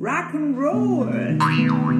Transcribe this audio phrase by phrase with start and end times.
[0.00, 1.38] Rock'n'Roll.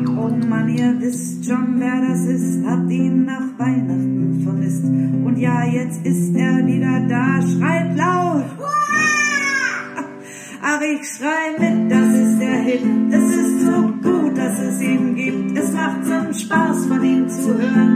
[0.09, 4.85] Oh Mann, ihr wisst schon, wer das ist, habt ihn nach Weihnachten vermisst.
[4.85, 8.47] Und ja, jetzt ist er wieder da, schreit laut.
[10.63, 12.83] Ach, ich schrei mit, das ist der Hit.
[13.11, 15.59] Es ist so gut, dass es ihn gibt.
[15.59, 17.90] Es macht so Spaß, von ihm zu hören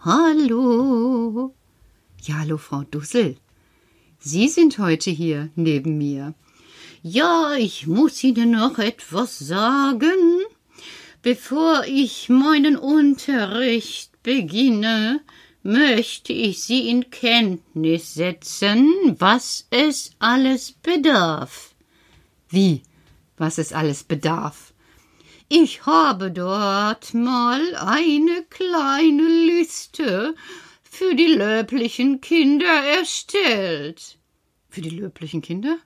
[0.00, 1.54] Hallo.
[2.22, 3.36] Ja, hallo, Frau Dussel.
[4.18, 6.34] Sie sind heute hier neben mir.
[7.02, 10.40] Ja, ich muss Ihnen noch etwas sagen.
[11.22, 15.20] Bevor ich meinen Unterricht beginne,
[15.62, 21.74] möchte ich Sie in Kenntnis setzen, was es alles bedarf.
[22.48, 22.82] Wie,
[23.36, 24.67] was es alles bedarf?
[25.50, 30.34] Ich habe dort mal eine kleine Liste
[30.82, 34.18] für die löblichen Kinder erstellt.
[34.68, 35.78] Für die löblichen Kinder?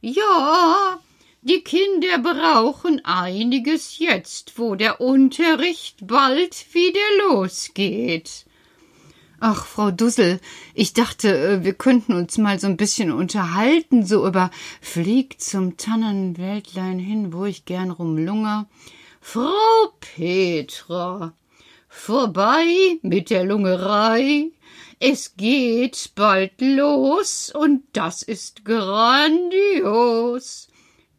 [0.00, 1.00] Ja,
[1.40, 8.44] die Kinder brauchen einiges jetzt, wo der Unterricht bald wieder losgeht.
[9.44, 10.38] Ach, Frau Dussel,
[10.72, 15.76] ich dachte, äh, wir könnten uns mal so ein bisschen unterhalten, so über Flieg zum
[15.76, 18.68] Tannenwäldlein hin, wo ich gern rumlunger.
[19.20, 19.50] Frau
[19.98, 21.34] Petra,
[21.88, 24.52] vorbei mit der Lungerei.
[25.00, 29.48] Es geht bald los und das ist grandios.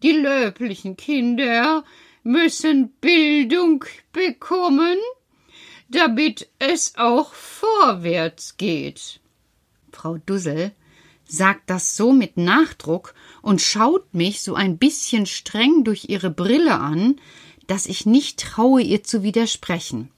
[0.01, 1.83] Die löblichen Kinder
[2.23, 3.83] müssen Bildung
[4.13, 4.97] bekommen,
[5.93, 9.19] damit es auch vorwärts geht.
[9.91, 10.71] Frau Dussel
[11.25, 16.79] sagt das so mit Nachdruck und schaut mich so ein bisschen streng durch ihre Brille
[16.79, 17.15] an,
[17.67, 20.09] dass ich nicht traue, ihr zu widersprechen.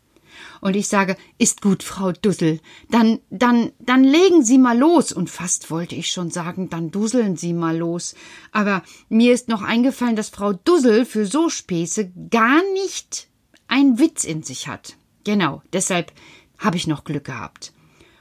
[0.62, 2.60] Und ich sage, ist gut, Frau Dussel,
[2.90, 5.12] dann, dann, dann legen Sie mal los.
[5.12, 8.16] Und fast wollte ich schon sagen, dann dusseln Sie mal los.
[8.52, 13.28] Aber mir ist noch eingefallen, dass Frau Dussel für so Späße gar nicht
[13.68, 14.98] einen Witz in sich hat.
[15.26, 16.14] Genau, deshalb
[16.58, 17.74] habe ich noch Glück gehabt.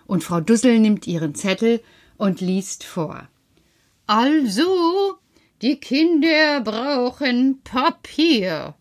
[0.06, 1.82] Und Frau Dussel nimmt ihren Zettel
[2.16, 3.28] und liest vor.
[4.06, 5.14] Also,
[5.62, 8.74] die Kinder brauchen Papier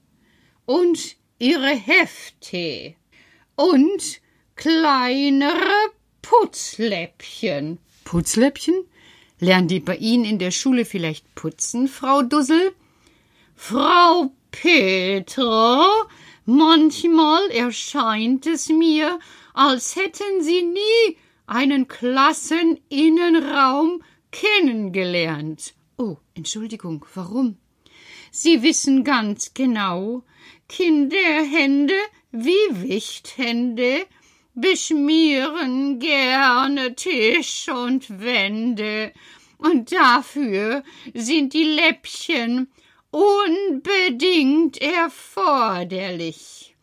[0.66, 2.95] und ihre Hefte
[3.56, 4.22] und
[4.56, 5.91] kleinere
[6.22, 7.79] Putzläppchen.
[8.03, 8.73] Putzläppchen?
[9.39, 12.73] Lernen die bei Ihnen in der Schule vielleicht putzen, Frau Dussel?
[13.56, 15.85] Frau Petra,
[16.46, 19.19] manchmal erscheint es mir,
[19.54, 25.74] als hätten Sie nie einen Klasseninnenraum kennengelernt.
[25.98, 27.57] Oh, Entschuldigung, warum?
[28.31, 30.24] Sie wissen ganz genau,
[30.68, 31.94] Kinderhände
[32.31, 34.07] wie Wichthände
[34.56, 39.13] beschmieren gerne Tisch und Wände,
[39.57, 42.72] und dafür sind die Läppchen
[43.13, 46.75] unbedingt erforderlich.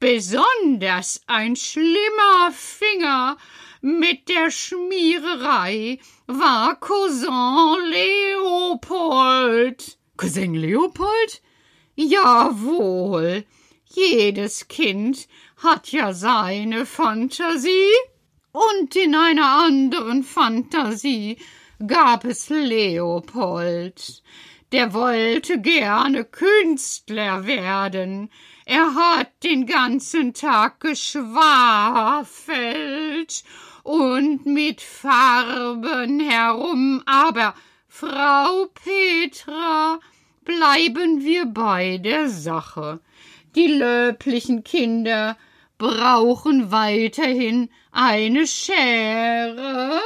[0.00, 3.36] Besonders ein schlimmer Finger
[3.80, 7.90] mit der Schmiererei war Cousin
[8.40, 9.96] Leopold.
[10.16, 11.42] Cousin Leopold?
[11.94, 13.44] Jawohl.
[13.86, 15.28] Jedes Kind
[15.58, 17.94] hat ja seine Fantasie.
[18.50, 21.38] Und in einer anderen Fantasie
[21.86, 24.22] gab es Leopold.
[24.70, 28.30] Der wollte gerne Künstler werden.
[28.66, 32.28] er hat den ganzen Tag geschwafelt
[33.82, 37.54] und mit Farben herum, aber
[37.88, 40.00] Frau Petra,
[40.44, 43.00] bleiben wir bei der Sache.
[43.54, 45.38] Die löblichen Kinder
[45.78, 49.98] brauchen weiterhin eine Schere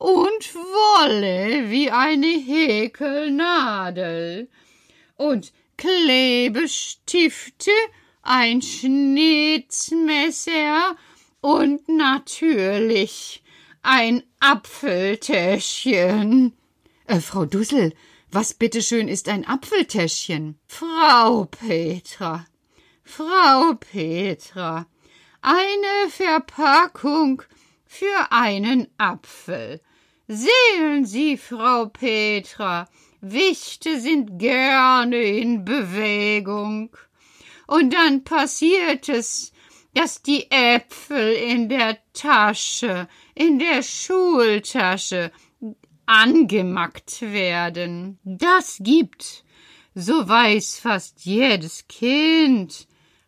[0.00, 4.48] und Wolle wie eine Häkelnadel
[5.16, 7.70] und Klebestifte,
[8.22, 10.96] ein Schnitzmesser
[11.42, 13.42] und natürlich
[13.82, 16.56] ein Apfeltäschchen.
[17.04, 17.92] Äh, Frau Dussel,
[18.30, 20.58] was bitteschön ist ein Apfeltäschchen?
[20.66, 22.46] Frau Petra,
[23.04, 24.86] Frau Petra,
[25.42, 27.42] eine Verpackung
[27.84, 29.82] für einen Apfel.
[30.32, 32.88] Sehen Sie, Frau Petra,
[33.20, 36.96] Wichte sind gerne in Bewegung.
[37.66, 39.52] Und dann passiert es,
[39.92, 45.32] dass die Äpfel in der Tasche, in der Schultasche
[46.06, 48.20] angemackt werden.
[48.22, 49.42] Das gibt,
[49.96, 52.86] so weiß fast jedes Kind,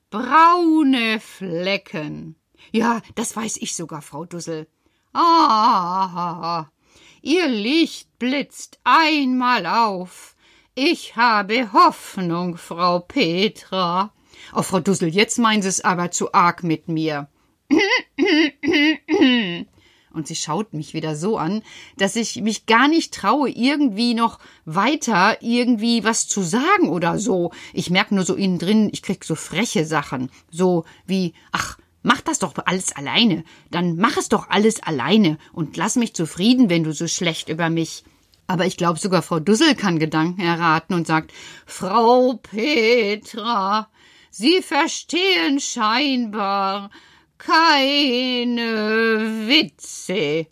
[0.08, 2.36] braune Flecken.
[2.70, 4.68] Ja, das weiß ich sogar, Frau Dussel.
[5.12, 6.68] Ah,
[7.22, 10.36] ihr Licht blitzt einmal auf.
[10.74, 14.12] Ich habe Hoffnung, Frau Petra.
[14.54, 17.28] Oh, Frau Dussel, jetzt meinen Sie es aber zu arg mit mir.
[20.12, 21.62] Und sie schaut mich wieder so an,
[21.96, 27.50] dass ich mich gar nicht traue, irgendwie noch weiter irgendwie was zu sagen oder so.
[27.72, 30.30] Ich merke nur so innen drin, ich krieg so freche Sachen.
[30.50, 33.44] So wie, ach, mach das doch alles alleine.
[33.70, 37.70] Dann mach es doch alles alleine und lass mich zufrieden, wenn du so schlecht über
[37.70, 38.04] mich.
[38.46, 41.32] Aber ich glaube, sogar Frau Dussel kann Gedanken erraten und sagt,
[41.64, 43.88] Frau Petra,
[44.30, 46.90] Sie verstehen scheinbar
[47.38, 50.46] keine Witze.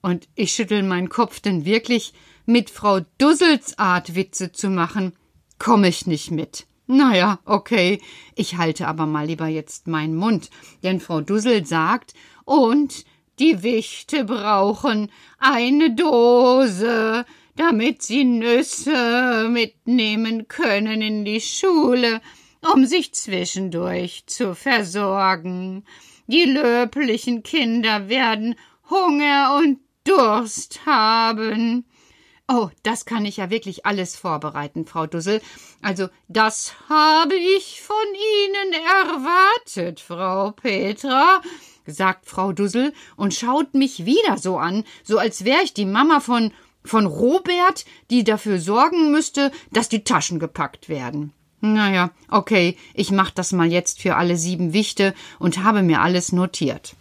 [0.00, 2.12] Und ich schüttel meinen Kopf, denn wirklich
[2.44, 5.12] mit Frau Dussels Art Witze zu machen,
[5.58, 6.66] komme ich nicht mit.
[6.86, 8.00] Naja, okay,
[8.34, 10.50] ich halte aber mal lieber jetzt meinen Mund,
[10.82, 13.04] denn Frau Dussel sagt, und
[13.38, 17.24] die Wichte brauchen eine Dose,
[17.56, 22.20] damit sie Nüsse mitnehmen können in die Schule
[22.72, 25.84] um sich zwischendurch zu versorgen.
[26.26, 28.56] Die löblichen Kinder werden
[28.90, 31.84] Hunger und Durst haben.
[32.48, 35.40] Oh, das kann ich ja wirklich alles vorbereiten, Frau Dussel.
[35.82, 37.96] Also, das habe ich von
[38.44, 41.42] Ihnen erwartet, Frau Petra,
[41.86, 46.20] sagt Frau Dussel und schaut mich wieder so an, so als wäre ich die Mama
[46.20, 46.52] von
[46.86, 51.32] von Robert, die dafür sorgen müsste, dass die Taschen gepackt werden.
[51.60, 56.32] Naja, okay, ich mach das mal jetzt für alle sieben Wichte und habe mir alles
[56.32, 56.94] notiert.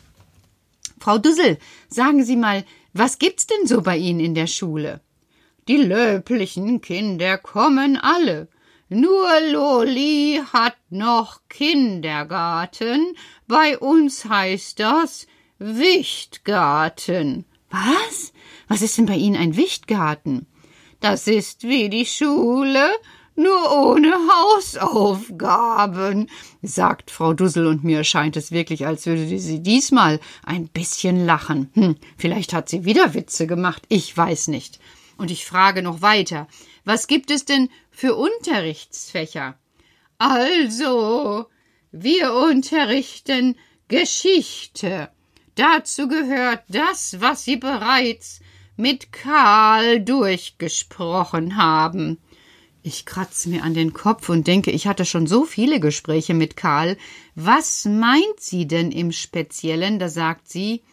[1.00, 5.02] Frau Dussel, sagen Sie mal, was gibt's denn so bei Ihnen in der Schule?
[5.68, 8.50] Die löblichen Kinder kommen alle.
[8.88, 13.16] Nur Loli hat noch Kindergarten.
[13.48, 15.26] Bei uns heißt das
[15.58, 17.46] Wichtgarten.
[17.72, 18.32] Was?
[18.68, 20.46] Was ist denn bei Ihnen ein Wichtgarten?
[21.00, 22.88] Das ist wie die Schule,
[23.36, 26.30] nur ohne Hausaufgaben,
[26.62, 31.72] sagt Frau Dussel, und mir scheint es wirklich, als würde sie diesmal ein bisschen lachen.
[31.74, 34.80] Hm, vielleicht hat sie wieder Witze gemacht, ich weiß nicht.
[35.18, 36.48] Und ich frage noch weiter,
[36.84, 39.58] was gibt es denn für Unterrichtsfächer?
[40.18, 41.48] Also,
[41.92, 43.56] wir unterrichten
[43.88, 45.10] Geschichte.
[45.56, 48.42] Dazu gehört das, was Sie bereits
[48.78, 52.18] mit Karl durchgesprochen haben.
[52.84, 56.56] Ich kratze mir an den Kopf und denke, ich hatte schon so viele Gespräche mit
[56.56, 56.98] Karl.
[57.34, 59.98] Was meint sie denn im Speziellen?
[59.98, 60.84] Da sagt sie,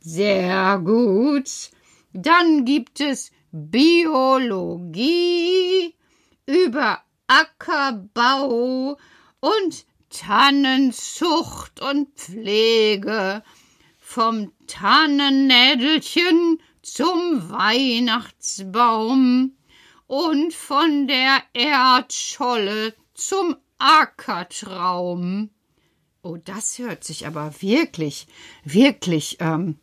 [0.00, 1.70] Sehr gut.
[2.12, 5.04] Dann gibt es Biologie
[6.46, 8.96] über Ackerbau
[9.40, 13.42] und Tannenzucht und Pflege,
[13.98, 19.56] vom Tannennädelchen zum Weihnachtsbaum
[20.06, 25.50] und von der Erdscholle zum Ackertraum.
[26.22, 28.26] Oh, das hört sich aber wirklich,
[28.64, 29.78] wirklich, ähm,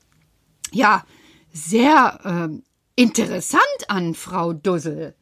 [0.71, 1.03] ja,
[1.51, 2.63] sehr ähm,
[2.95, 5.15] interessant an, Frau Dussel.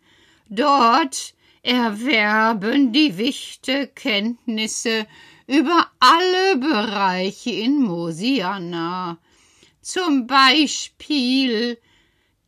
[0.50, 5.08] Dort erwerben die Wichte Kenntnisse
[5.48, 9.20] über alle Bereiche in Mosiana.
[9.80, 11.78] Zum Beispiel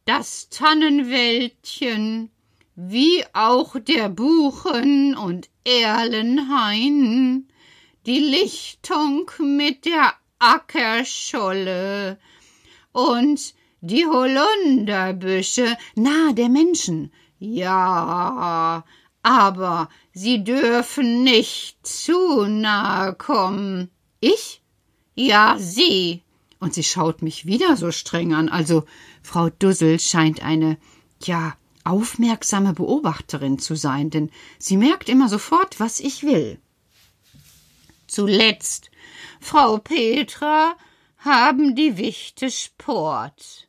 [0.03, 2.31] das Tannenwäldchen,
[2.79, 7.47] wie auch der Buchen und Erlenhain,
[8.05, 12.19] die Lichtung mit der Ackerscholle
[12.91, 17.11] und die Holunderbüsche nahe der Menschen.
[17.39, 18.85] Ja,
[19.23, 23.89] aber sie dürfen nicht zu nahe kommen.
[24.19, 24.61] Ich?
[25.15, 26.21] Ja, Sie.
[26.59, 28.49] Und sie schaut mich wieder so streng an.
[28.49, 28.83] Also,
[29.23, 30.77] Frau Dussel scheint eine,
[31.23, 31.55] ja,
[31.87, 34.29] aufmerksame Beobachterin zu sein, denn
[34.59, 36.59] sie merkt immer sofort, was ich will.
[38.07, 38.91] Zuletzt,
[39.39, 40.75] Frau Petra,
[41.17, 43.67] haben die Wichte Sport.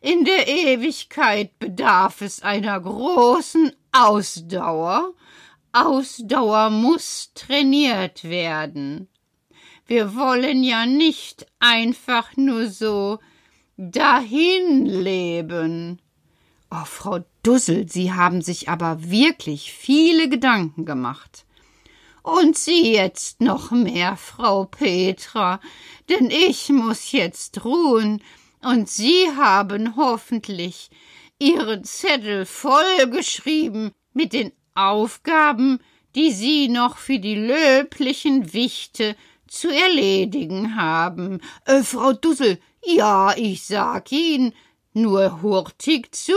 [0.00, 5.14] In der Ewigkeit bedarf es einer großen Ausdauer.
[5.72, 9.08] Ausdauer muss trainiert werden.
[9.86, 13.18] Wir wollen ja nicht einfach nur so
[13.76, 16.00] dahin leben.
[16.70, 21.44] Oh, Frau Dussel, Sie haben sich aber wirklich viele Gedanken gemacht.
[22.22, 25.60] Und Sie jetzt noch mehr, Frau Petra,
[26.08, 28.22] denn ich muss jetzt ruhen,
[28.62, 30.90] und Sie haben hoffentlich
[31.38, 35.80] Ihren Zettel vollgeschrieben mit den Aufgaben,
[36.14, 41.42] die Sie noch für die löblichen Wichte zu erledigen haben.
[41.66, 44.54] Äh, Frau Dussel, ja, ich sag Ihnen,
[44.94, 46.32] nur hurtig zu.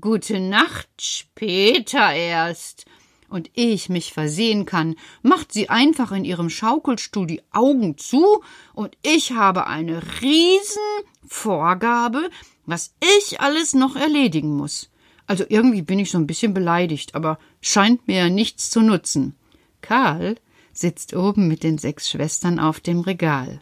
[0.00, 2.86] Gute Nacht, später erst
[3.28, 8.42] und ehe ich mich versehen kann, macht sie einfach in ihrem Schaukelstuhl die Augen zu
[8.74, 12.30] und ich habe eine Riesenvorgabe,
[12.66, 14.90] was ich alles noch erledigen muss.
[15.26, 19.36] Also irgendwie bin ich so ein bisschen beleidigt, aber scheint mir nichts zu nutzen.
[19.82, 20.34] Karl
[20.72, 23.60] sitzt oben mit den sechs Schwestern auf dem Regal.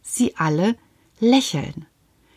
[0.00, 0.76] Sie alle
[1.20, 1.84] lächeln.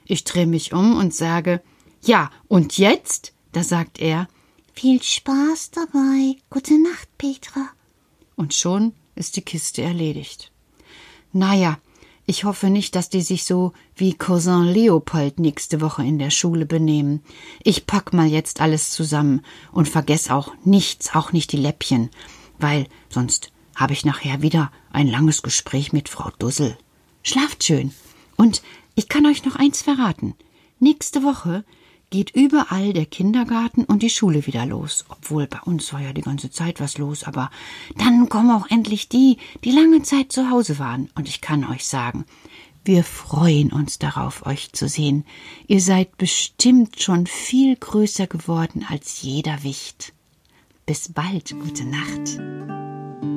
[0.05, 1.61] Ich drehe mich um und sage,
[2.03, 3.33] ja, und jetzt?
[3.51, 4.27] Da sagt er,
[4.73, 6.37] viel Spaß dabei.
[6.49, 7.69] Gute Nacht, Petra.
[8.35, 10.51] Und schon ist die Kiste erledigt.
[11.33, 11.77] Naja,
[12.25, 16.65] ich hoffe nicht, dass die sich so wie Cousin Leopold nächste Woche in der Schule
[16.65, 17.21] benehmen.
[17.63, 19.41] Ich pack mal jetzt alles zusammen
[19.71, 22.09] und vergess auch nichts, auch nicht die Läppchen,
[22.57, 26.77] weil sonst habe ich nachher wieder ein langes Gespräch mit Frau Dussel.
[27.23, 27.93] Schlaft schön.
[28.37, 28.61] Und
[28.95, 30.35] ich kann euch noch eins verraten.
[30.79, 31.63] Nächste Woche
[32.11, 35.05] geht überall der Kindergarten und die Schule wieder los.
[35.09, 37.49] Obwohl bei uns war ja die ganze Zeit was los, aber
[37.97, 41.09] dann kommen auch endlich die, die lange Zeit zu Hause waren.
[41.15, 42.25] Und ich kann euch sagen,
[42.83, 45.25] wir freuen uns darauf, euch zu sehen.
[45.67, 50.13] Ihr seid bestimmt schon viel größer geworden als jeder Wicht.
[50.85, 53.30] Bis bald, gute Nacht.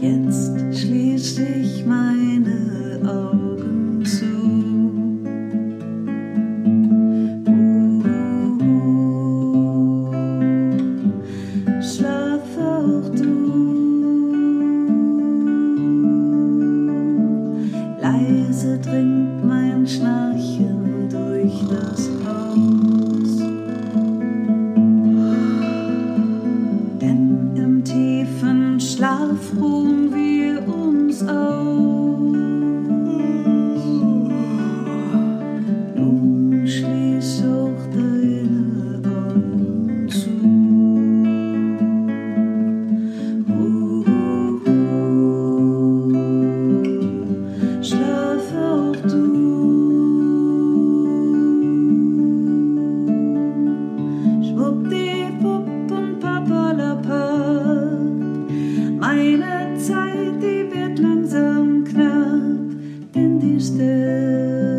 [0.00, 2.17] Jetzt schließ dich mein
[63.98, 64.77] you.